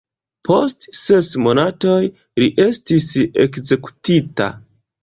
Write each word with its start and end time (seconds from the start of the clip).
Post 0.47 0.87
ses 0.99 1.29
monatoj 1.49 1.99
li 2.45 2.51
estis 2.67 3.07
ekzekutita. 3.47 4.55